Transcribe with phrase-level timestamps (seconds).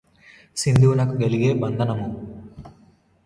[0.57, 2.09] సింధువునకు గలిగె బంధనమ్ము